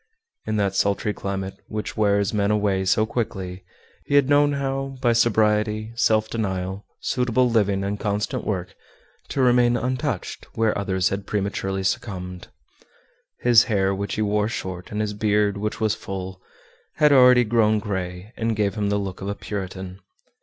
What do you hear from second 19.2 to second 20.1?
of a Puritan.